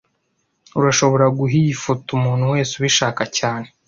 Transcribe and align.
Urashobora 0.79 1.25
guha 1.37 1.55
iyi 1.61 1.73
foto 1.83 2.07
umuntu 2.17 2.43
wese 2.53 2.71
ubishaka 2.75 3.23
cyane 3.37 3.67